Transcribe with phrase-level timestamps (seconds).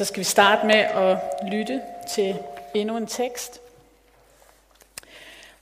[0.00, 1.18] så skal vi starte med at
[1.52, 1.82] lytte
[2.14, 2.38] til
[2.74, 3.60] endnu en tekst.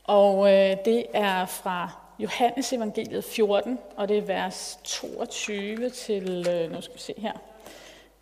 [0.04, 6.72] Og øh, det er fra Johannes evangeliet 14, og det er vers 22 til, øh,
[6.72, 7.32] nu skal vi se her,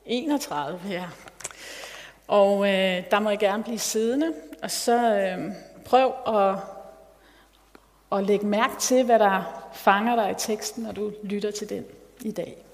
[0.07, 1.09] 31 her.
[2.29, 5.53] Og øh, der må jeg gerne blive siddende, og så øh,
[5.85, 6.57] prøv at,
[8.19, 11.85] at lægge mærke til, hvad der fanger dig i teksten, når du lytter til den
[12.21, 12.66] i dag.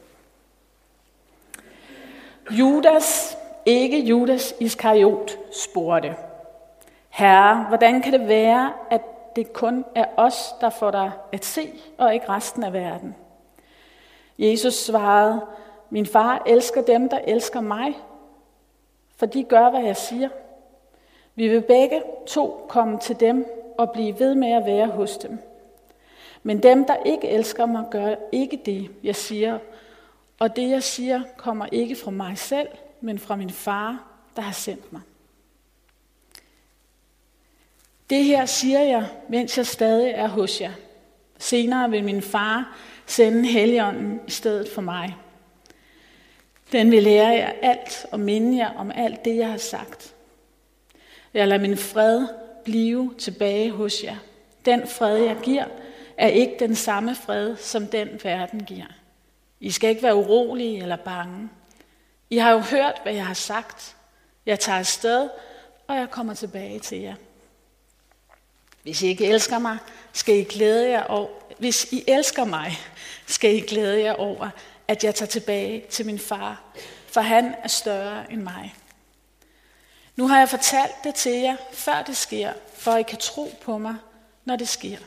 [2.50, 6.16] Judas, ikke Judas Iskariot, spurgte,
[7.08, 9.00] Herre, hvordan kan det være, at
[9.36, 13.14] det kun er os, der får dig at se, og ikke resten af verden?
[14.38, 15.40] Jesus svarede,
[15.90, 17.98] min far elsker dem, der elsker mig,
[19.16, 20.28] for de gør, hvad jeg siger.
[21.34, 23.46] Vi vil begge to komme til dem
[23.78, 25.38] og blive ved med at være hos dem.
[26.42, 29.58] Men dem, der ikke elsker mig, gør ikke det, jeg siger,
[30.42, 32.68] og det, jeg siger, kommer ikke fra mig selv,
[33.00, 34.04] men fra min far,
[34.36, 35.00] der har sendt mig.
[38.10, 40.72] Det her siger jeg, mens jeg stadig er hos jer.
[41.38, 45.16] Senere vil min far sende Helligånden i stedet for mig.
[46.72, 50.14] Den vil lære jer alt og minde jer om alt det, jeg har sagt.
[51.34, 52.26] Jeg lader min fred
[52.64, 54.16] blive tilbage hos jer.
[54.64, 55.64] Den fred, jeg giver,
[56.16, 59.01] er ikke den samme fred, som den verden giver.
[59.62, 61.48] I skal ikke være urolige eller bange.
[62.30, 63.96] I har jo hørt, hvad jeg har sagt.
[64.46, 65.28] Jeg tager afsted,
[65.86, 67.14] og jeg kommer tilbage til jer.
[68.82, 69.78] Hvis I ikke elsker mig,
[70.12, 72.78] skal I glæde jer over, hvis I elsker mig,
[73.26, 74.50] skal I glæde jer over,
[74.88, 76.62] at jeg tager tilbage til min far,
[77.06, 78.74] for han er større end mig.
[80.16, 83.78] Nu har jeg fortalt det til jer, før det sker, for I kan tro på
[83.78, 83.94] mig,
[84.44, 84.98] når det sker.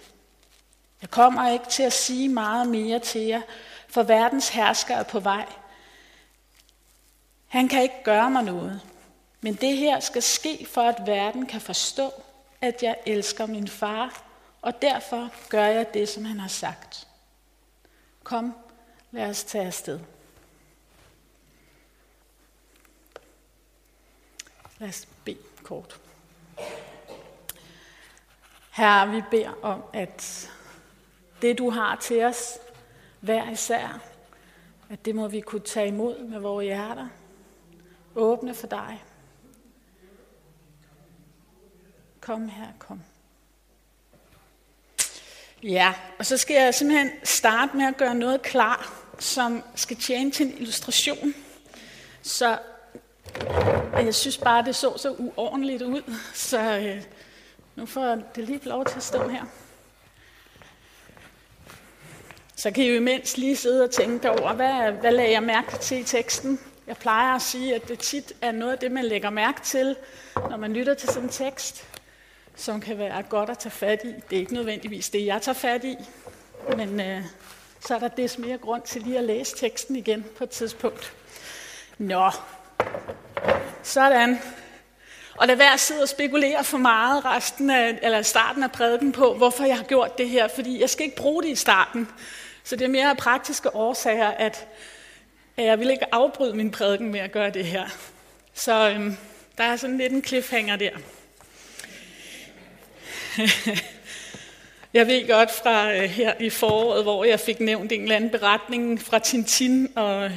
[1.01, 3.41] Jeg kommer ikke til at sige meget mere til jer,
[3.95, 5.45] for verdens hersker er på vej.
[7.47, 8.81] Han kan ikke gøre mig noget,
[9.41, 12.11] men det her skal ske, for at verden kan forstå,
[12.61, 14.23] at jeg elsker min far,
[14.61, 17.07] og derfor gør jeg det, som han har sagt.
[18.23, 18.56] Kom,
[19.11, 20.00] lad os tage afsted.
[24.79, 26.00] Lad os bede kort.
[28.72, 30.51] Herre, vi beder om, at
[31.41, 32.59] det du har til os,
[33.25, 34.02] hver især,
[34.90, 37.08] at det må vi kunne tage imod med vores hjerter.
[38.16, 39.03] Åbne for dig.
[42.22, 43.02] Kom her, kom.
[45.63, 50.31] Ja, og så skal jeg simpelthen starte med at gøre noget klar, som skal tjene
[50.31, 51.34] til en illustration.
[52.22, 52.59] Så
[54.00, 57.03] øh, jeg synes bare, det så så uordentligt ud, så øh,
[57.75, 59.46] nu får det lige lov til at stå her.
[62.65, 65.77] Så kan I jo imens lige sidde og tænke over, hvad, hvad lagde jeg mærke
[65.77, 66.59] til i teksten?
[66.87, 69.95] Jeg plejer at sige, at det tit er noget af det, man lægger mærke til,
[70.35, 71.87] når man lytter til sådan en tekst,
[72.55, 74.07] som kan være godt at tage fat i.
[74.29, 75.95] Det er ikke nødvendigvis det, jeg tager fat i,
[76.77, 77.21] men øh,
[77.87, 81.13] så er der des mere grund til lige at læse teksten igen på et tidspunkt.
[81.97, 82.31] Nå,
[83.83, 84.39] sådan.
[85.37, 89.11] Og lad være at sidde og spekulere for meget resten af, eller starten af prædiken
[89.11, 92.09] på, hvorfor jeg har gjort det her, fordi jeg skal ikke bruge det i starten.
[92.65, 94.67] Så det er mere praktiske årsager, at,
[95.57, 97.85] jeg vil ikke afbryde min prædiken med at gøre det her.
[98.53, 99.17] Så øhm,
[99.57, 100.91] der er sådan lidt en cliffhanger der.
[104.93, 108.29] Jeg ved godt fra øh, her i foråret, hvor jeg fik nævnt en eller anden
[108.29, 110.31] beretning fra Tintin og øh,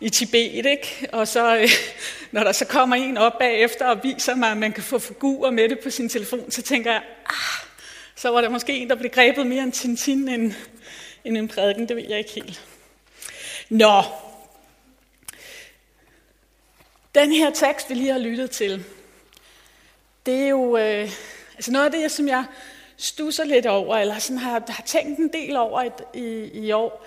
[0.00, 1.08] i Tibet, ikke?
[1.12, 1.68] Og så, øh,
[2.32, 5.50] når der så kommer en op bagefter og viser mig, at man kan få figurer
[5.50, 7.66] med det på sin telefon, så tænker jeg, ah,
[8.14, 10.54] så var der måske en, der blev grebet mere end Tintin end,
[11.26, 12.64] end en prædiken, det ved jeg ikke helt.
[13.70, 14.02] Nå,
[17.14, 18.84] den her tekst, vi lige har lyttet til,
[20.26, 21.10] det er jo øh,
[21.54, 22.44] altså noget af det, som jeg
[22.96, 27.06] stusser lidt over, eller sådan har, har tænkt en del over i, i, i år,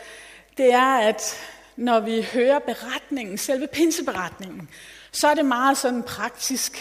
[0.58, 1.40] det er, at
[1.76, 4.70] når vi hører beretningen, selve pinseberetningen,
[5.12, 6.78] så er det meget sådan praktisk,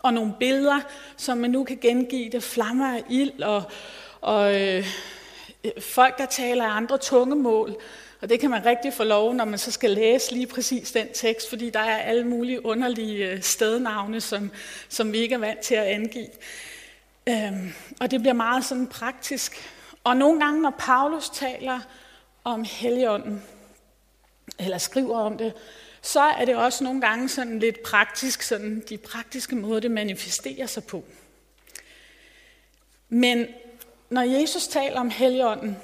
[0.00, 0.80] og nogle billeder,
[1.16, 3.62] som man nu kan gengive det, flammer af ild, og,
[4.20, 4.86] og øh,
[5.80, 7.76] folk, der taler af andre tungemål,
[8.20, 11.08] og det kan man rigtig få lov, når man så skal læse lige præcis den
[11.14, 14.50] tekst, fordi der er alle mulige underlige øh, stednavne, som,
[14.88, 16.28] som vi ikke er vant til at angive.
[17.28, 19.70] Øhm, og det bliver meget sådan praktisk.
[20.04, 21.80] Og nogle gange, når Paulus taler
[22.44, 23.42] om heligånden,
[24.58, 25.52] eller skriver om det,
[26.02, 30.66] så er det også nogle gange sådan lidt praktisk, sådan de praktiske måder, det manifesterer
[30.66, 31.04] sig på.
[33.08, 33.46] Men
[34.10, 35.76] når Jesus taler om Helligånden,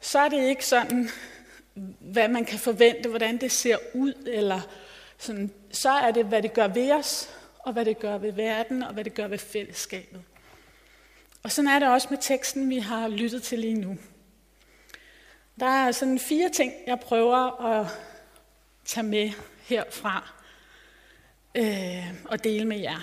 [0.00, 1.08] så er det ikke sådan,
[2.00, 4.60] hvad man kan forvente, hvordan det ser ud, eller
[5.18, 8.82] sådan, så er det, hvad det gør ved os, og hvad det gør ved verden,
[8.82, 10.22] og hvad det gør ved fællesskabet.
[11.42, 13.98] Og sådan er det også med teksten, vi har lyttet til lige nu.
[15.60, 17.86] Der er sådan fire ting, jeg prøver at
[18.84, 19.30] tage med
[19.62, 20.32] herfra
[21.54, 23.00] øh, og dele med jer.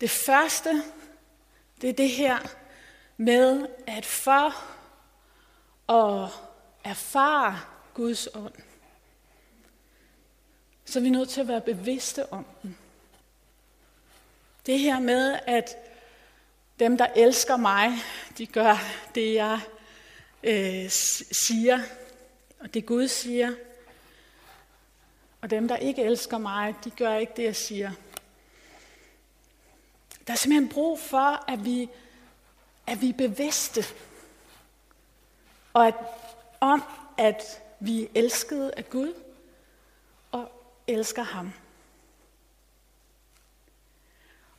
[0.00, 0.82] Det første,
[1.84, 2.38] det er det her
[3.16, 4.54] med, at for
[5.92, 6.30] at
[6.84, 7.60] erfare
[7.94, 8.52] Guds ånd,
[10.84, 12.78] så er vi nødt til at være bevidste om den.
[14.66, 15.76] Det her med, at
[16.78, 17.90] dem, der elsker mig,
[18.38, 18.76] de gør
[19.14, 19.60] det, jeg
[20.42, 20.90] øh,
[21.46, 21.80] siger,
[22.60, 23.52] og det Gud siger.
[25.40, 27.90] Og dem, der ikke elsker mig, de gør ikke det, jeg siger.
[30.26, 31.88] Der er simpelthen brug for, at vi,
[32.86, 33.84] at vi er bevidste.
[35.72, 35.94] Og at,
[36.60, 36.82] om,
[37.18, 39.14] at vi er elskede af Gud
[40.32, 40.52] og
[40.86, 41.52] elsker ham.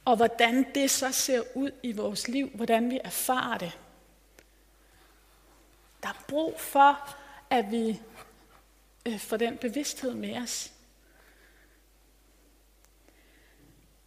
[0.05, 3.79] Og hvordan det så ser ud i vores liv, hvordan vi erfarer det.
[6.03, 7.15] Der er brug for,
[7.49, 8.01] at vi
[9.05, 10.71] øh, får den bevidsthed med os.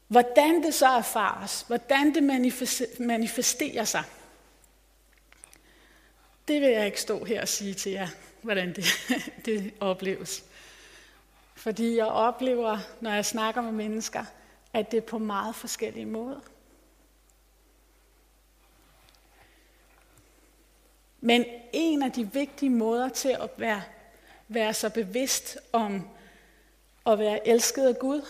[0.09, 2.23] Hvordan det så erfares, hvordan det
[2.99, 4.05] manifesterer sig,
[6.49, 8.09] det vil jeg ikke stå her og sige til jer,
[8.43, 8.85] hvordan det,
[9.47, 10.45] det opleves.
[11.55, 14.25] Fordi jeg oplever, når jeg snakker med mennesker,
[14.73, 16.41] at det er på meget forskellige måder.
[21.21, 23.83] Men en af de vigtige måder til at være,
[24.49, 26.09] være så bevidst om
[27.07, 28.23] at være elsket af Gud,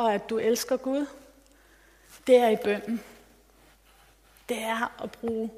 [0.00, 1.06] og at du elsker Gud,
[2.26, 3.02] det er i bønden.
[4.48, 5.50] Det er at bruge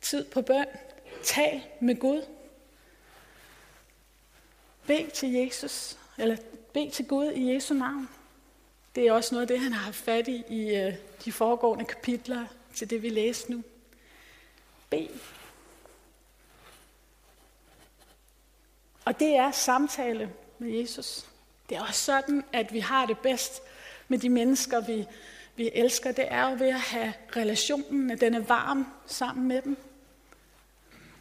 [0.00, 0.66] tid på bøn.
[1.22, 2.22] Tal med Gud.
[4.86, 6.36] Bed til Jesus, eller
[6.72, 8.08] bed til Gud i Jesu navn.
[8.94, 10.94] Det er også noget af det, han har haft fat i i øh,
[11.24, 13.62] de foregående kapitler til det, vi læser nu.
[14.90, 15.08] Bed.
[19.04, 21.26] Og det er samtale med Jesus.
[21.68, 23.62] Det er også sådan, at vi har det bedst
[24.08, 25.06] med de mennesker, vi,
[25.56, 26.12] vi elsker.
[26.12, 29.76] Det er jo ved at have relationen, at den er varm sammen med dem.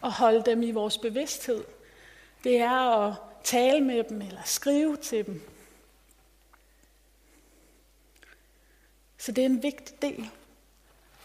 [0.02, 1.64] Og holde dem i vores bevidsthed.
[2.44, 5.42] Det er at tale med dem eller skrive til dem.
[9.18, 10.30] Så det er en vigtig del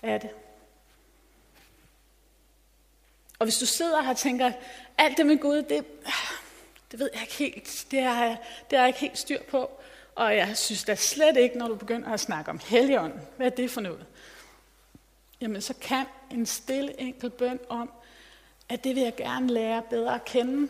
[0.02, 0.30] af det.
[3.38, 4.52] Og hvis du sidder her og tænker,
[4.98, 5.84] alt det med Gud, det,
[6.90, 8.36] det ved jeg ikke helt, det er,
[8.70, 9.70] det er jeg ikke helt styr på.
[10.18, 13.50] Og jeg synes da slet ikke, når du begynder at snakke om helligånden, hvad er
[13.50, 14.06] det for noget?
[15.40, 17.90] Jamen så kan en stille enkel bøn om,
[18.68, 20.60] at det vil jeg gerne lære bedre at kende.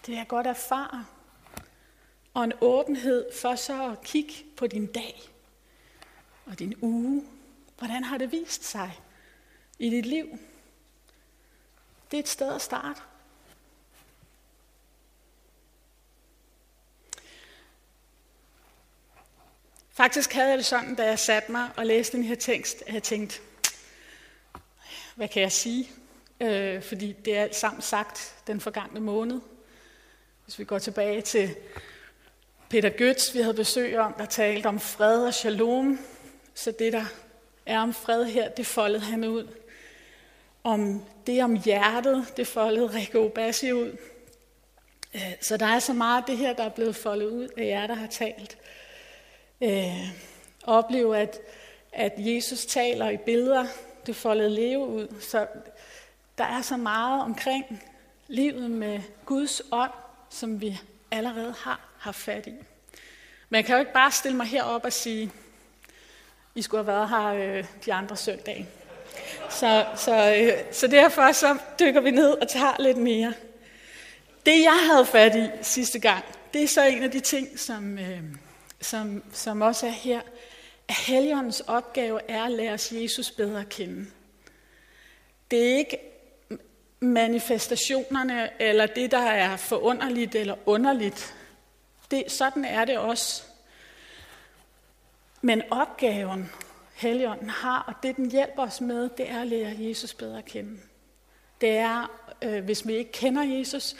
[0.00, 1.06] Det vil jeg godt erfare.
[2.34, 5.20] Og en åbenhed for så at kigge på din dag
[6.46, 7.24] og din uge.
[7.78, 9.00] Hvordan har det vist sig
[9.78, 10.38] i dit liv?
[12.10, 13.00] Det er et sted at starte.
[20.00, 22.94] Faktisk havde jeg det sådan, da jeg satte mig og læste den her tekst, at
[22.94, 23.40] jeg tænkte,
[25.14, 25.90] hvad kan jeg sige?
[26.40, 29.40] Øh, fordi det er alt sammen sagt den forgangne måned.
[30.44, 31.54] Hvis vi går tilbage til
[32.68, 35.98] Peter Götz, vi havde besøg om, der talte om fred og shalom.
[36.54, 37.04] Så det, der
[37.66, 39.48] er om fred her, det foldede han ud.
[40.64, 43.96] Om det om hjertet, det foldede Rikke Obasi ud.
[45.14, 47.66] Øh, så der er så meget af det her, der er blevet foldet ud af
[47.66, 48.59] jer, der har talt.
[49.62, 50.08] Øh,
[50.64, 51.38] opleve, at,
[51.92, 53.66] at Jesus taler i billeder,
[54.06, 55.14] det foldede leve ud.
[55.20, 55.46] Så
[56.38, 57.82] der er så meget omkring
[58.28, 59.90] livet med Guds ånd,
[60.30, 60.78] som vi
[61.10, 62.54] allerede har haft fat i.
[63.48, 65.30] Men jeg kan jo ikke bare stille mig herop og sige,
[66.54, 68.68] I skulle have været her øh, de andre søndage.
[69.50, 73.34] Så, så, øh, så derfor så dykker vi ned og tager lidt mere.
[74.46, 77.98] Det jeg havde fat i sidste gang, det er så en af de ting, som,
[77.98, 78.22] øh,
[78.80, 80.20] som, som også er her.
[80.88, 84.06] At Helligåndens opgave er at lære os Jesus bedre at kende.
[85.50, 85.98] Det er ikke
[87.00, 91.34] manifestationerne, eller det, der er forunderligt eller underligt.
[92.10, 93.42] Det, sådan er det også.
[95.42, 96.50] Men opgaven,
[96.94, 100.44] Helligånden har, og det den hjælper os med, det er at lære Jesus bedre at
[100.44, 100.80] kende.
[101.60, 102.10] Det er,
[102.42, 103.96] øh, hvis vi ikke kender Jesus,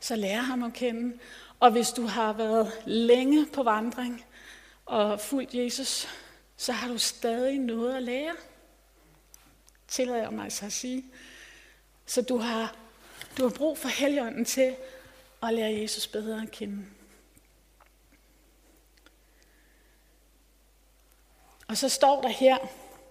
[0.00, 1.18] så lærer ham at kende.
[1.60, 4.24] Og hvis du har været længe på vandring
[4.86, 6.08] og fulgt Jesus,
[6.56, 8.34] så har du stadig noget at lære.
[9.88, 11.04] Tillader jeg mig så at sige.
[12.06, 12.76] Så du har,
[13.38, 14.76] du har brug for Helligånden til
[15.42, 16.84] at lære Jesus bedre at kende.
[21.68, 22.58] Og så står der her,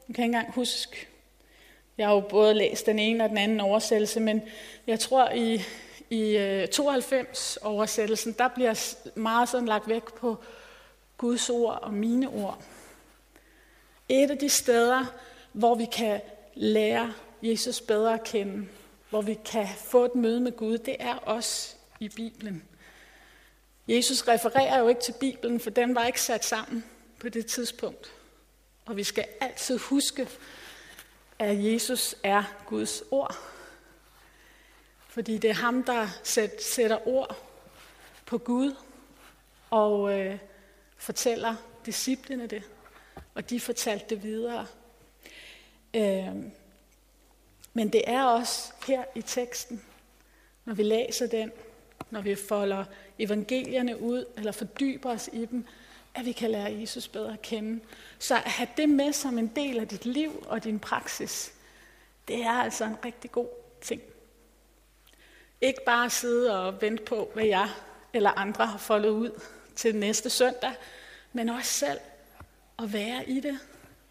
[0.07, 1.07] jeg kan ikke engang huske,
[1.97, 4.41] jeg har jo både læst den ene og den anden oversættelse, men
[4.87, 5.61] jeg tror i,
[6.09, 10.37] i øh, 92-oversættelsen, der bliver meget sådan lagt væk på
[11.17, 12.63] Guds ord og mine ord.
[14.09, 15.05] Et af de steder,
[15.53, 16.21] hvor vi kan
[16.55, 18.67] lære Jesus bedre at kende,
[19.09, 22.63] hvor vi kan få et møde med Gud, det er også i Bibelen.
[23.87, 26.85] Jesus refererer jo ikke til Bibelen, for den var ikke sat sammen
[27.19, 28.11] på det tidspunkt.
[28.85, 30.27] Og vi skal altid huske,
[31.39, 33.35] at Jesus er Guds ord.
[35.09, 36.07] Fordi det er ham, der
[36.59, 37.37] sætter ord
[38.25, 38.75] på Gud
[39.69, 40.37] og øh,
[40.97, 42.63] fortæller disciplene det.
[43.35, 44.67] Og de fortalte det videre.
[45.93, 46.35] Øh,
[47.73, 49.81] men det er også her i teksten,
[50.65, 51.51] når vi læser den,
[52.09, 52.85] når vi folder
[53.19, 55.65] evangelierne ud, eller fordyber os i dem,
[56.15, 57.79] at vi kan lære Jesus bedre at kende.
[58.19, 61.53] Så at have det med som en del af dit liv og din praksis,
[62.27, 63.47] det er altså en rigtig god
[63.81, 64.01] ting.
[65.61, 67.69] Ikke bare sidde og vente på, hvad jeg
[68.13, 69.41] eller andre har foldet ud
[69.75, 70.73] til næste søndag,
[71.33, 71.99] men også selv
[72.79, 73.59] at være i det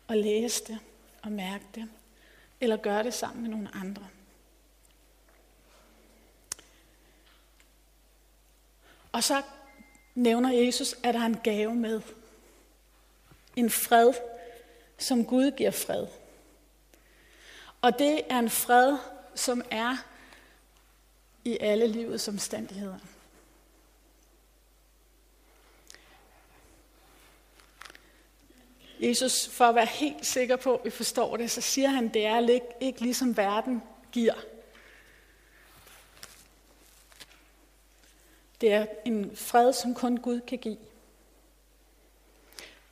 [0.09, 0.79] og læse det
[1.23, 1.89] og mærke det,
[2.61, 4.07] eller gøre det sammen med nogle andre.
[9.13, 9.43] Og så
[10.15, 12.01] nævner Jesus, at der er en gave med.
[13.57, 14.13] En fred,
[14.99, 16.07] som Gud giver fred.
[17.83, 18.97] Og det er en fred,
[19.35, 19.97] som er
[21.49, 22.99] i alle livets omstændigheder.
[29.01, 32.27] Jesus, for at være helt sikker på, at vi forstår det, så siger han, det
[32.27, 34.35] er ikke, ligesom verden giver.
[38.61, 40.77] Det er en fred, som kun Gud kan give.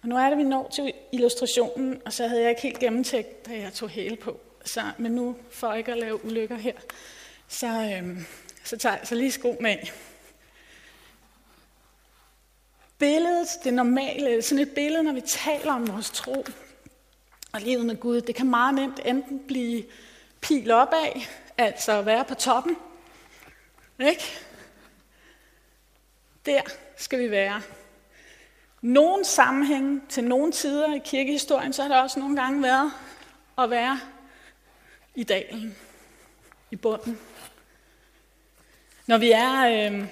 [0.02, 3.46] Og nu er det, vi når til illustrationen, og så havde jeg ikke helt gennemtænkt,
[3.46, 4.40] da jeg tog hæle på.
[4.64, 6.72] Så, men nu, for ikke at lave ulykker her,
[7.48, 8.26] så, øhm,
[8.66, 9.76] så tager jeg så lige sko med.
[12.98, 16.44] Billedet, det normale, sådan et billede, når vi taler om vores tro
[17.52, 19.84] og livet med Gud, det kan meget nemt enten blive
[20.40, 21.20] pil opad,
[21.58, 22.76] altså at være på toppen,
[23.98, 24.24] ikke?
[26.46, 26.60] Der
[26.96, 27.62] skal vi være.
[28.80, 32.92] Nogle sammenhænge til nogle tider i kirkehistorien, så har der også nogle gange været
[33.58, 34.00] at være
[35.14, 35.76] i dalen,
[36.70, 37.18] i bunden.
[39.06, 40.04] Når vi er øh,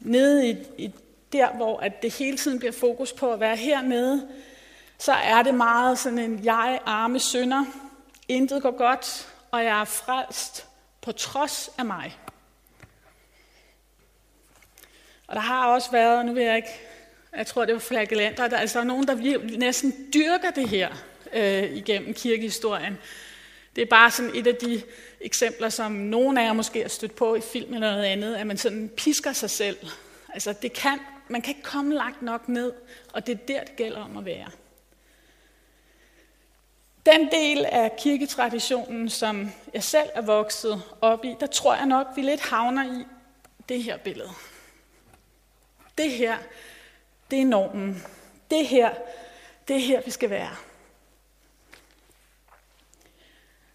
[0.00, 0.92] nede i, i
[1.32, 4.28] der, hvor at det hele tiden bliver fokus på at være hernede,
[4.98, 7.64] så er det meget sådan en jeg arme sønder.
[8.28, 10.66] Intet går godt, og jeg er frelst
[11.00, 12.16] på trods af mig.
[15.26, 16.80] Og der har også været, nu vil jeg ikke,
[17.36, 20.88] jeg tror det var flagellanter, der altså nogen, der næsten dyrker det her
[21.32, 22.98] øh, igennem kirkehistorien.
[23.76, 24.82] Det er bare sådan et af de
[25.22, 28.46] eksempler, som nogen af jer måske har stødt på i film eller noget andet, at
[28.46, 29.76] man sådan pisker sig selv.
[30.34, 30.98] Altså det kan,
[31.28, 32.72] man kan ikke komme langt nok ned,
[33.12, 34.46] og det er der, det gælder om at være.
[37.06, 42.06] Den del af kirketraditionen, som jeg selv er vokset op i, der tror jeg nok,
[42.16, 43.04] vi lidt havner i
[43.68, 44.30] det her billede.
[45.98, 46.38] Det her,
[47.30, 48.02] det er normen.
[48.50, 48.94] Det her,
[49.68, 50.56] det er her, vi skal være.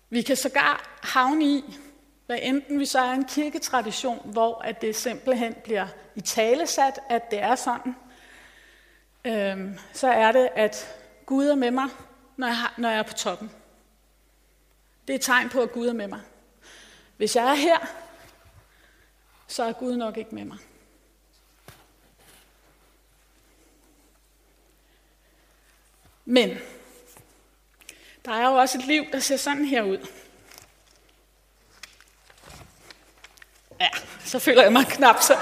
[0.10, 1.78] Vi kan sågar havne i,
[2.26, 7.32] hvad enten vi så er en kirketradition, hvor at det simpelthen bliver i talesat, at
[7.32, 7.96] det er sådan,
[9.26, 10.96] øhm, så er det, at
[11.26, 11.90] Gud er med mig,
[12.38, 13.52] når jeg, har, når jeg er på toppen.
[15.08, 16.22] Det er et tegn på, at Gud er med mig.
[17.18, 17.78] Hvis jeg er her,
[19.48, 20.58] så er Gud nok ikke med mig.
[26.26, 26.58] Men
[28.28, 29.98] der er jo også et liv, der ser sådan her ud.
[33.80, 33.88] Ja,
[34.26, 35.34] så føler jeg mig knap så.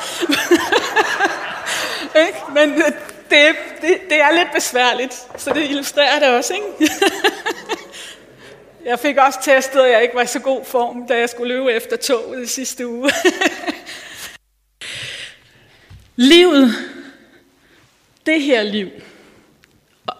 [2.28, 2.40] ikke?
[2.54, 2.92] Men øh,
[3.30, 6.54] det, det, det er lidt besværligt, så det illustrerer det også.
[6.54, 6.92] Ikke?
[8.90, 11.54] jeg fik også testet, at jeg ikke var i så god form, da jeg skulle
[11.54, 13.12] løbe efter toget i sidste uge.
[16.16, 16.76] Livet,
[18.26, 18.90] det her liv,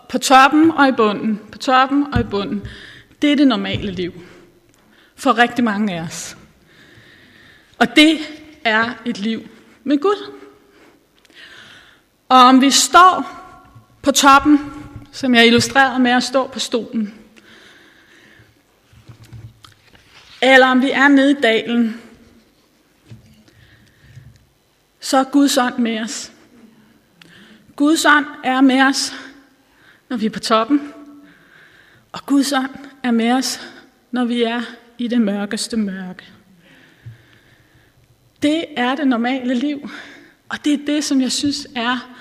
[0.10, 2.68] på toppen og i bunden, på toppen og i bunden.
[3.22, 4.14] Det er det normale liv.
[5.16, 6.38] For rigtig mange af os.
[7.80, 8.20] Og det
[8.64, 9.48] er et liv
[9.84, 10.32] med Gud.
[12.30, 13.42] Og om vi står
[14.02, 14.60] på toppen,
[15.12, 17.14] som jeg illustrerede med at stå på stolen,
[20.42, 22.02] eller om vi er nede i dalen,
[25.00, 26.32] så er Guds ånd med os.
[27.76, 29.14] Guds ånd er med os,
[30.16, 30.94] når vi er på toppen.
[32.12, 33.60] Og Guds ånd er med os,
[34.12, 34.62] når vi er
[34.98, 36.24] i det mørkeste mørke.
[38.42, 39.90] Det er det normale liv.
[40.50, 42.16] Og det er det, som jeg synes er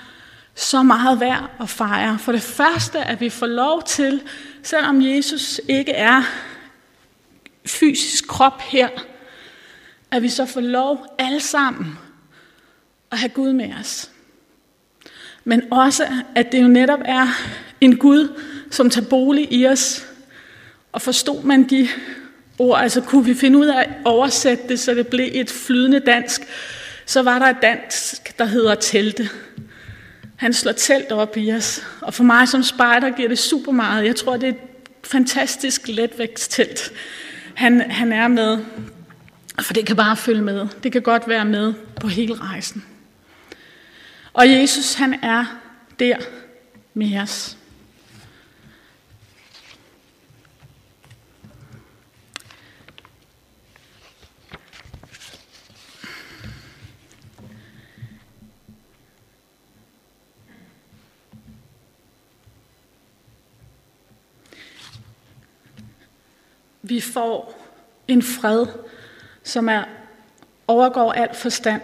[0.55, 2.19] så meget værd at fejre.
[2.19, 4.21] For det første, at vi får lov til,
[4.63, 6.21] selvom Jesus ikke er
[7.65, 8.89] fysisk krop her,
[10.11, 11.97] at vi så får lov alle sammen
[13.11, 14.11] at have Gud med os.
[15.43, 17.27] Men også, at det jo netop er
[17.81, 18.41] en Gud,
[18.71, 20.05] som tager bolig i os.
[20.91, 21.87] Og forstod man de
[22.59, 25.99] ord, altså kunne vi finde ud af at oversætte det, så det blev et flydende
[25.99, 26.41] dansk,
[27.05, 29.29] så var der et dansk, der hedder telte.
[30.35, 34.05] Han slår telt op i os, og for mig som spejder giver det super meget.
[34.05, 34.59] Jeg tror, det er et
[35.03, 36.91] fantastisk letvægtstelt,
[37.53, 38.57] han, han er med.
[39.61, 40.67] For det kan bare følge med.
[40.83, 42.85] Det kan godt være med på hele rejsen.
[44.33, 45.45] Og Jesus, han er
[45.99, 46.17] der
[46.93, 47.57] med os.
[66.87, 67.61] Vi får
[68.07, 68.65] en fred,
[69.43, 69.83] som er
[70.67, 71.81] overgår alt forstand.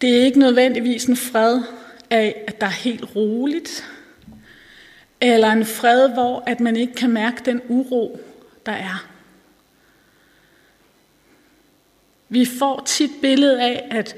[0.00, 1.62] Det er ikke nødvendigvis en fred
[2.10, 3.90] af, at der er helt roligt,
[5.20, 8.20] eller en fred, hvor at man ikke kan mærke den uro,
[8.66, 9.06] der er.
[12.28, 14.16] Vi får tit billedet af, at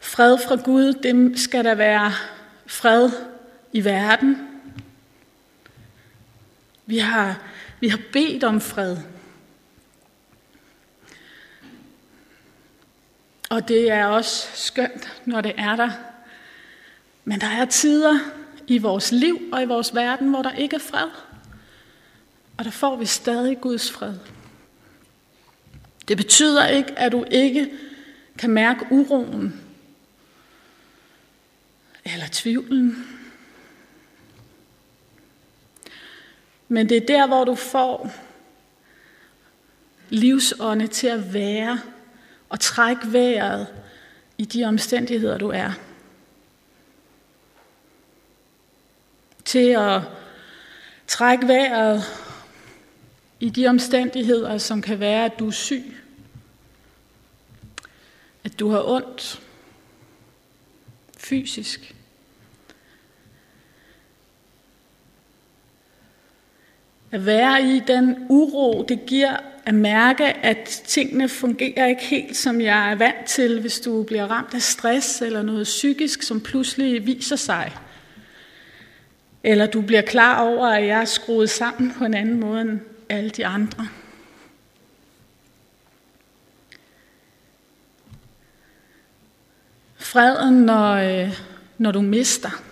[0.00, 2.12] fred fra Gud, det skal der være
[2.66, 3.10] fred
[3.72, 4.48] i verden.
[6.86, 7.42] Vi har,
[7.80, 8.96] vi har bedt om fred.
[13.50, 15.90] Og det er også skønt, når det er der.
[17.24, 18.18] Men der er tider
[18.66, 21.08] i vores liv og i vores verden, hvor der ikke er fred.
[22.56, 24.14] Og der får vi stadig Guds fred.
[26.08, 27.70] Det betyder ikke, at du ikke
[28.38, 29.60] kan mærke uroen
[32.04, 33.17] eller tvivlen.
[36.68, 38.10] Men det er der, hvor du får
[40.08, 41.80] livsånde til at være
[42.48, 43.66] og trække vejret
[44.38, 45.72] i de omstændigheder, du er.
[49.44, 50.02] Til at
[51.06, 52.02] trække vejret
[53.40, 55.96] i de omstændigheder, som kan være, at du er syg,
[58.44, 59.42] at du har ondt
[61.16, 61.97] fysisk.
[67.10, 72.60] At være i den uro, det giver at mærke, at tingene fungerer ikke helt, som
[72.60, 77.06] jeg er vant til, hvis du bliver ramt af stress eller noget psykisk, som pludselig
[77.06, 77.72] viser sig.
[79.42, 82.80] Eller du bliver klar over, at jeg er skruet sammen på en anden måde end
[83.08, 83.88] alle de andre.
[89.96, 91.38] Freden, når, øh,
[91.78, 92.62] når du mister.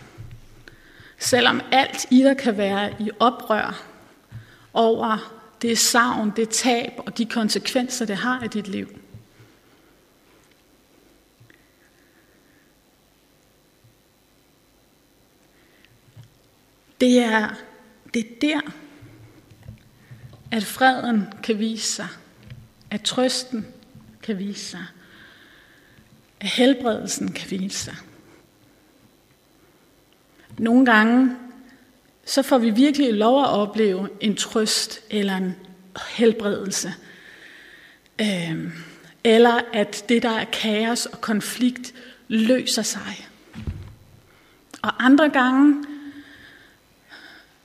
[1.18, 3.95] Selvom alt i dig kan være i oprør
[4.76, 8.88] over det savn, det tab og de konsekvenser, det har i dit liv.
[17.00, 17.48] Det er,
[18.14, 18.60] det er der,
[20.50, 22.08] at freden kan vise sig,
[22.90, 23.66] at trøsten
[24.22, 24.84] kan vise sig,
[26.40, 27.96] at helbredelsen kan vise sig.
[30.58, 31.36] Nogle gange
[32.26, 35.56] så får vi virkelig lov at opleve en trøst eller en
[36.16, 36.94] helbredelse.
[38.20, 38.72] Øhm,
[39.24, 41.94] eller at det, der er kaos og konflikt,
[42.28, 43.28] løser sig.
[44.82, 45.84] Og andre gange,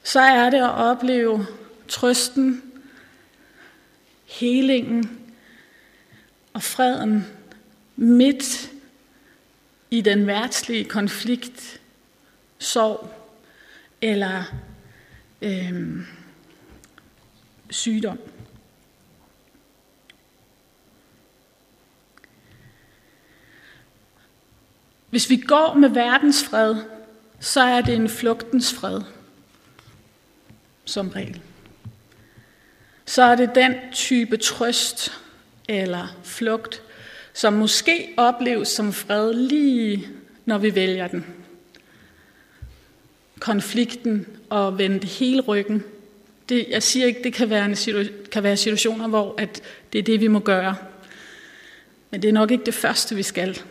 [0.04, 1.48] så er det at opleve
[1.88, 2.64] trøsten,
[4.26, 5.20] helingen
[6.54, 7.26] og freden
[7.96, 8.72] midt
[9.92, 11.82] i den værtslige konflikt,
[12.60, 13.21] sorg
[14.02, 14.44] eller
[15.42, 16.06] øh,
[17.70, 18.20] sygdom.
[25.10, 26.76] Hvis vi går med verdens fred,
[27.40, 29.02] så er det en flugtens fred,
[30.86, 31.42] som regel.
[33.06, 35.12] Så er det den type trøst
[35.70, 36.82] eller flugt,
[37.34, 40.10] som måske opleves som fred lige
[40.46, 41.41] når vi vælger den
[43.42, 45.84] konflikten og vende det hele ryggen.
[46.50, 49.62] Det, jeg siger ikke, det kan være, en situ- kan være situationer, hvor at
[49.94, 50.76] det er det, vi må gøre.
[52.12, 53.62] Men det er nok ikke det første, vi skal.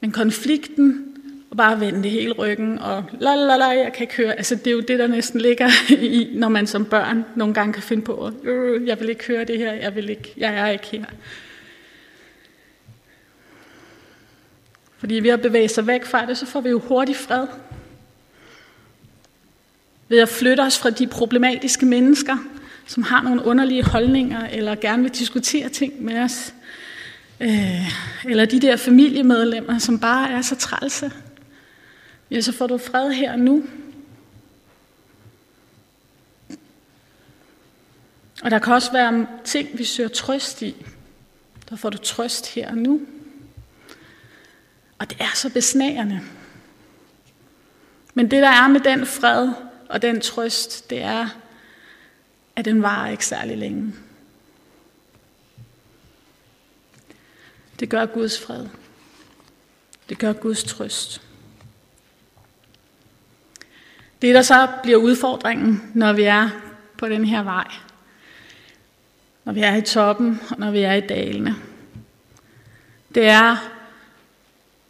[0.00, 1.16] Men konflikten,
[1.50, 4.34] og bare vende det hele ryggen, og la la la, jeg kan ikke høre.
[4.34, 7.72] Altså, det er jo det, der næsten ligger i, når man som børn nogle gange
[7.72, 10.68] kan finde på, øh, jeg vil ikke høre det her, jeg, vil ikke, jeg er
[10.68, 11.04] ikke her.
[14.98, 17.46] Fordi ved at bevæge sig væk fra det, så får vi jo hurtigt fred.
[20.08, 22.36] Ved at flytte os fra de problematiske mennesker,
[22.86, 26.54] som har nogle underlige holdninger, eller gerne vil diskutere ting med os.
[27.40, 27.92] Øh,
[28.24, 31.12] eller de der familiemedlemmer, som bare er så trælse.
[32.30, 33.64] Ja, så får du fred her og nu.
[38.42, 40.86] Og der kan også være ting, vi søger trøst i.
[41.70, 43.00] Der får du trøst her og nu.
[44.98, 46.20] Og det er så besnærende.
[48.14, 49.48] Men det, der er med den fred
[49.88, 51.28] og den trøst, det er,
[52.56, 53.94] at den varer ikke særlig længe.
[57.80, 58.66] Det gør Guds fred.
[60.08, 61.22] Det gør Guds trøst.
[64.22, 66.50] Det, der så bliver udfordringen, når vi er
[66.98, 67.66] på den her vej,
[69.44, 71.54] når vi er i toppen, og når vi er i dalene,
[73.14, 73.72] det er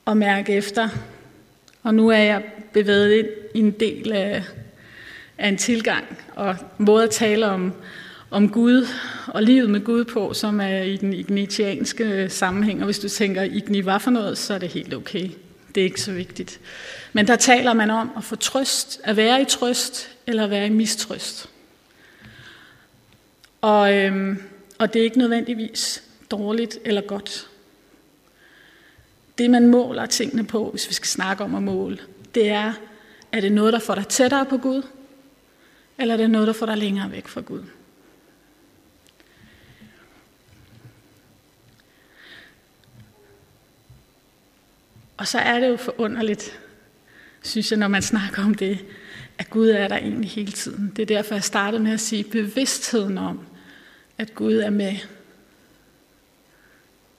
[0.07, 0.89] at mærke efter.
[1.83, 4.45] Og nu er jeg bevæget ind i en del af,
[5.39, 7.73] af en tilgang og måde at tale om,
[8.31, 8.87] om Gud
[9.27, 12.81] og livet med Gud på, som er i den ignitianske øh, sammenhæng.
[12.81, 15.31] Og hvis du tænker, Igni var for noget, så er det helt okay.
[15.75, 16.61] Det er ikke så vigtigt.
[17.13, 20.67] Men der taler man om at få trøst, at være i trøst eller at være
[20.67, 21.49] i mistrøst.
[23.61, 24.43] Og, øhm,
[24.79, 27.49] og det er ikke nødvendigvis dårligt eller godt.
[29.39, 31.99] Det man måler tingene på, hvis vi skal snakke om at måle,
[32.35, 32.73] det er,
[33.33, 34.83] er det noget, der får dig tættere på Gud,
[35.99, 37.63] eller er det noget, der får dig længere væk fra Gud?
[45.17, 46.61] Og så er det jo forunderligt,
[47.43, 48.85] synes jeg, når man snakker om det,
[49.39, 50.93] at Gud er der egentlig hele tiden.
[50.97, 53.47] Det er derfor, jeg startede med at sige bevidstheden om,
[54.19, 54.97] at Gud er med,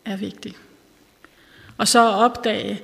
[0.06, 0.56] er vigtig.
[1.78, 2.82] Og så at opdage,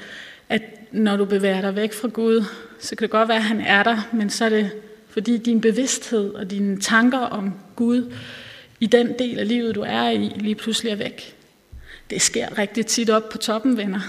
[0.49, 2.43] at når du bevæger dig væk fra Gud,
[2.79, 4.71] så kan det godt være, at han er der, men så er det
[5.13, 8.13] fordi din bevidsthed og dine tanker om Gud
[8.80, 11.38] i den del af livet, du er i, lige pludselig er væk.
[12.10, 13.99] Det sker rigtig tit op på toppen, venner.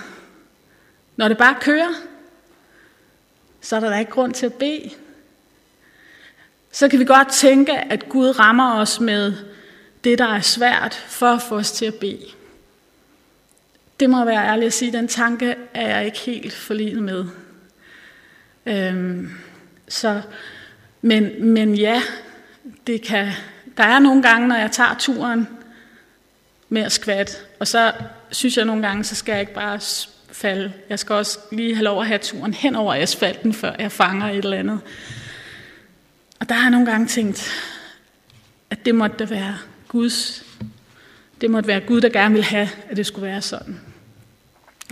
[1.16, 1.94] Når det bare kører,
[3.60, 4.90] så er der da ikke grund til at bede.
[6.72, 9.32] Så kan vi godt tænke, at Gud rammer os med
[10.04, 12.26] det, der er svært, for at få os til at bede.
[14.00, 17.24] Det må være ærligt at sige, den tanke er jeg ikke helt forlignet med.
[18.66, 19.30] Øhm,
[19.88, 20.22] så,
[21.04, 22.02] men, men ja,
[22.86, 23.32] det kan,
[23.76, 25.48] der er nogle gange, når jeg tager turen
[26.68, 27.92] med at skvat, og så
[28.30, 29.80] synes jeg nogle gange, så skal jeg ikke bare
[30.32, 30.72] falde.
[30.88, 34.30] Jeg skal også lige have lov at have turen hen over asfalten, før jeg fanger
[34.30, 34.80] et eller andet.
[36.40, 37.50] Og der har jeg nogle gange tænkt,
[38.70, 40.44] at det måtte da være Guds,
[41.40, 43.80] det måtte være Gud, der gerne ville have, at det skulle være sådan.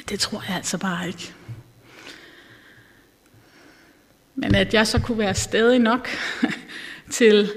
[0.08, 1.32] Det tror jeg altså bare ikke.
[4.34, 6.08] Men at jeg så kunne være stedig nok
[7.10, 7.52] til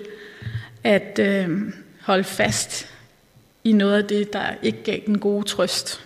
[0.83, 2.87] at øh, holde fast
[3.63, 6.05] i noget af det, der ikke gav den gode trøst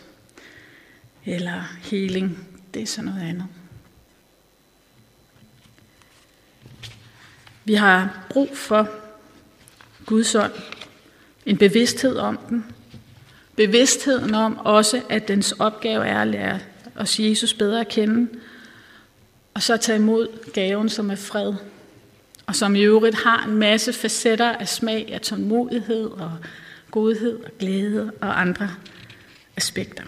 [1.25, 3.45] eller healing, det er så noget andet.
[7.65, 8.89] Vi har brug for
[10.05, 10.51] Guds ånd,
[11.45, 12.65] en bevidsthed om den.
[13.55, 16.60] Bevidstheden om også, at dens opgave er at lære
[16.95, 18.39] os Jesus bedre at kende,
[19.60, 21.54] og så tage imod gaven, som er fred,
[22.45, 26.38] og som i øvrigt har en masse facetter af smag, af tålmodighed og
[26.91, 28.76] godhed og glæde og andre
[29.58, 30.04] aspekter.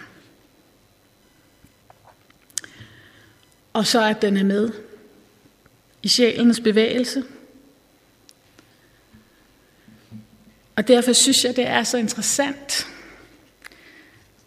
[3.73, 4.71] Og så at den er med
[6.03, 7.23] i sjælens bevægelse.
[10.75, 12.87] Og derfor synes jeg, det er så interessant.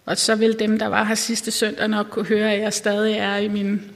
[0.06, 3.14] Og så vil dem, der var her sidste søndag, nok kunne høre, at jeg stadig
[3.16, 3.93] er i min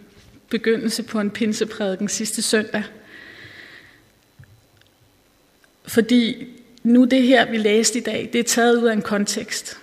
[0.50, 2.84] begyndelse på en pinseprædiken sidste søndag.
[5.86, 6.46] Fordi
[6.82, 9.78] nu det her, vi læste i dag, det er taget ud af en kontekst.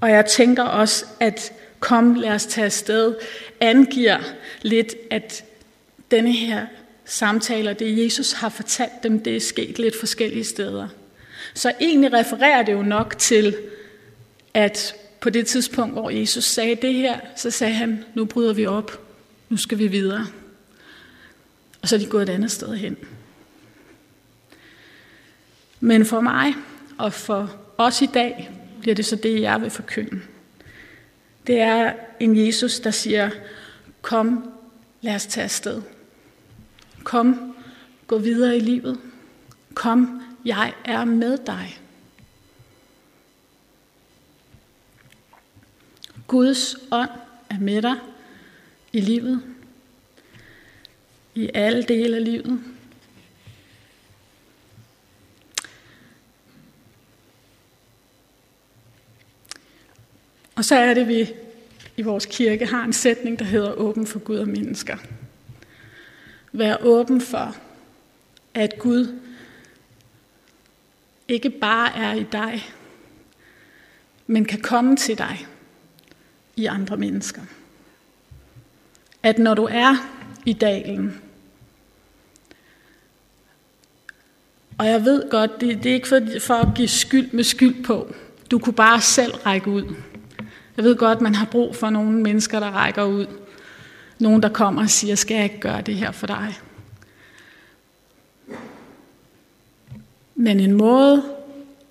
[0.00, 3.14] Og jeg tænker også, at kom, lad os tage afsted,
[3.60, 4.18] angiver
[4.62, 5.44] lidt, at
[6.10, 6.66] denne her
[7.04, 10.88] samtaler, det Jesus har fortalt dem, det er sket lidt forskellige steder.
[11.54, 13.56] Så egentlig refererer det jo nok til,
[14.54, 18.66] at på det tidspunkt, hvor Jesus sagde det her, så sagde han, nu bryder vi
[18.66, 19.05] op,
[19.48, 20.26] nu skal vi videre.
[21.82, 22.96] Og så er de gået et andet sted hen.
[25.80, 26.54] Men for mig
[26.98, 30.20] og for os i dag, bliver det så det, jeg vil forkynde.
[31.46, 33.30] Det er en Jesus, der siger,
[34.02, 34.52] kom,
[35.00, 35.82] lad os tage afsted.
[37.04, 37.56] Kom,
[38.06, 39.00] gå videre i livet.
[39.74, 41.80] Kom, jeg er med dig.
[46.26, 47.10] Guds ånd
[47.50, 47.96] er med dig
[48.96, 49.42] i livet,
[51.34, 52.60] i alle dele af livet.
[60.54, 61.32] Og så er det, vi
[61.96, 64.96] i vores kirke har en sætning, der hedder åben for Gud og mennesker.
[66.52, 67.56] Vær åben for,
[68.54, 69.20] at Gud
[71.28, 72.70] ikke bare er i dig,
[74.26, 75.46] men kan komme til dig
[76.56, 77.42] i andre mennesker.
[79.26, 79.96] At når du er
[80.44, 81.20] i dalen,
[84.78, 87.84] og jeg ved godt, det, det er ikke for, for at give skyld med skyld
[87.84, 88.14] på.
[88.50, 89.94] Du kunne bare selv række ud.
[90.76, 93.26] Jeg ved godt, man har brug for nogle mennesker, der rækker ud.
[94.18, 96.58] Nogen, der kommer og siger, skal jeg ikke gøre det her for dig?
[100.34, 101.22] Men en måde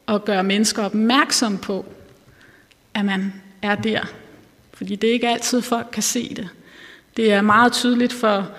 [0.07, 1.85] at gøre mennesker opmærksom på,
[2.93, 4.01] at man er der.
[4.73, 6.49] Fordi det er ikke altid, folk kan se det.
[7.15, 8.51] Det er meget tydeligt for,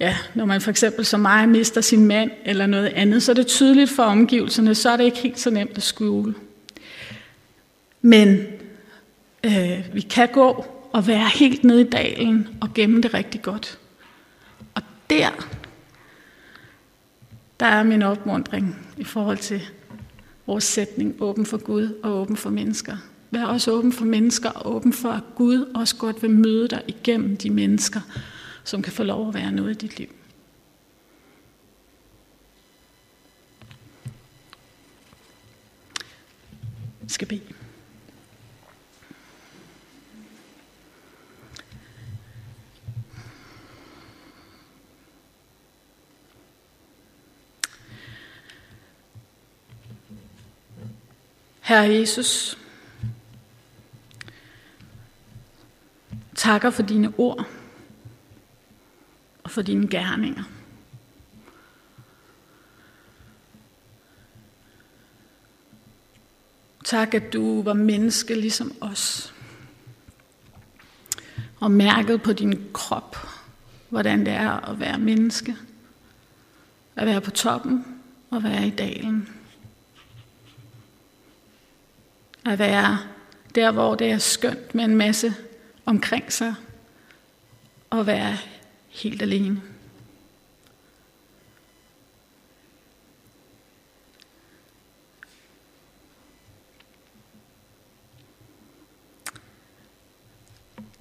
[0.00, 3.34] ja, når man for eksempel som mig mister sin mand eller noget andet, så er
[3.34, 6.34] det tydeligt for omgivelserne, så er det ikke helt så nemt at skjule.
[8.02, 8.46] Men
[9.44, 13.78] øh, vi kan gå og være helt nede i dalen og gemme det rigtig godt.
[14.74, 15.48] Og der,
[17.60, 19.62] der er min opmundring i forhold til
[20.46, 22.96] vores sætning, åben for Gud og åben for mennesker.
[23.30, 26.82] Vær også åben for mennesker og åben for, at Gud også godt vil møde dig
[26.88, 28.00] igennem de mennesker,
[28.64, 30.08] som kan få lov at være noget i dit liv.
[37.02, 37.40] Jeg skal bede.
[51.60, 52.57] Herre Jesus,
[56.48, 57.46] takker for dine ord
[59.44, 60.42] og for dine gerninger.
[66.84, 69.34] Tak, at du var menneske ligesom os.
[71.60, 73.16] Og mærket på din krop,
[73.88, 75.56] hvordan det er at være menneske.
[76.96, 77.84] At være på toppen
[78.30, 79.28] og være i dalen.
[82.44, 82.98] At være
[83.54, 85.34] der, hvor det er skønt med en masse
[85.88, 86.54] omkring sig.
[87.90, 88.38] Og være
[88.88, 89.62] helt alene.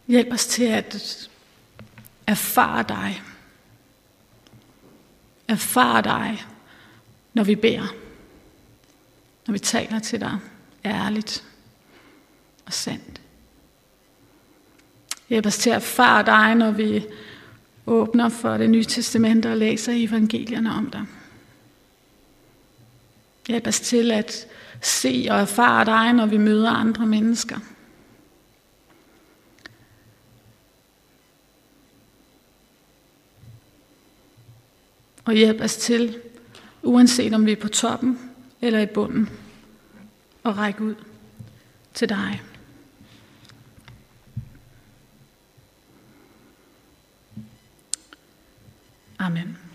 [0.08, 1.30] Hjælp os til at
[2.28, 3.22] erfare dig.
[5.48, 6.46] Erfare dig,
[7.34, 7.88] når vi beder.
[9.48, 10.40] Når vi taler til dig
[10.86, 11.44] ærligt
[12.66, 13.17] og sandt.
[15.30, 17.06] Hjælp os til at erfare dig, når vi
[17.88, 21.06] åbner for det nye testamente og læser evangelierne om dig.
[23.48, 24.48] Hjælp os til at
[24.82, 27.60] se og erfare dig, når vi møder andre mennesker.
[35.26, 36.18] Og hjælp os til,
[36.84, 38.20] uanset om vi er på toppen
[38.62, 39.30] eller i bunden,
[40.46, 40.96] at række ud
[41.94, 42.42] til dig.
[49.28, 49.67] Amen.